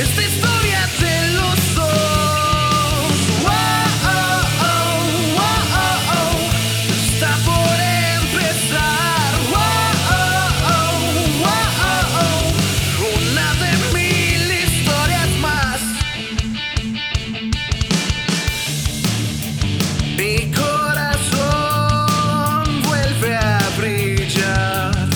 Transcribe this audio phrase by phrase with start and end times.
[0.00, 1.90] Esta historia se luzó.
[6.88, 7.76] Está por
[8.20, 9.32] empezar.
[13.16, 15.80] Una de mil historias más.
[20.16, 21.86] Mi corazón
[22.82, 25.08] vuelve a brillar.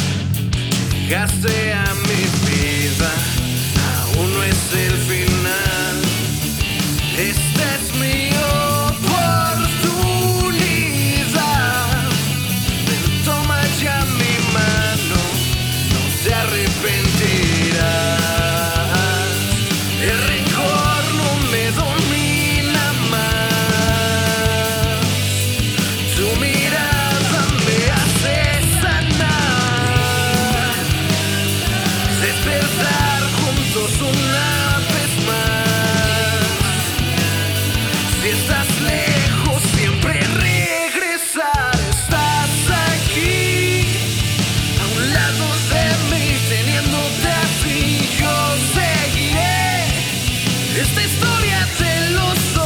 [50.92, 52.61] esta historia de los